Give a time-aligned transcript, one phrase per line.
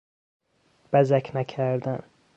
[0.93, 2.03] بزک نکردن